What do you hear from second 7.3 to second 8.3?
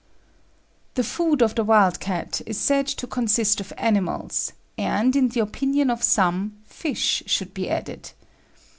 be added.